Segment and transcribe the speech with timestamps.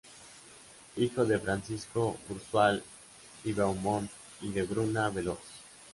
[0.97, 2.83] Hijo de Francisco Bruzual
[3.43, 4.09] y Beaumont
[4.41, 5.37] y de Bruna Veloz.